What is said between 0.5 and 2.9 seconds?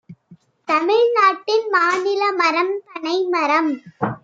தமிழ்நாட்டின் மாநில மரம்